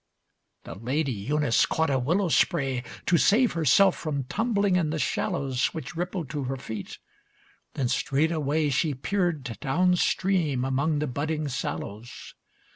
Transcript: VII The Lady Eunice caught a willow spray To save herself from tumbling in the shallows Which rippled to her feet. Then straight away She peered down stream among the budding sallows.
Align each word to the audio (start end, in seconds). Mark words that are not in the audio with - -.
VII 0.65 0.73
The 0.73 0.79
Lady 0.83 1.11
Eunice 1.11 1.67
caught 1.67 1.91
a 1.91 1.99
willow 1.99 2.29
spray 2.29 2.83
To 3.05 3.19
save 3.19 3.51
herself 3.51 3.95
from 3.95 4.23
tumbling 4.23 4.75
in 4.75 4.89
the 4.89 4.97
shallows 4.97 5.75
Which 5.75 5.95
rippled 5.95 6.27
to 6.31 6.45
her 6.45 6.57
feet. 6.57 6.97
Then 7.75 7.87
straight 7.87 8.31
away 8.31 8.71
She 8.71 8.95
peered 8.95 9.59
down 9.59 9.95
stream 9.97 10.65
among 10.65 10.97
the 10.97 11.07
budding 11.07 11.47
sallows. 11.49 12.33